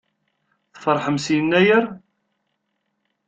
[0.73, 1.85] Tfeṛḥem s Yennayer?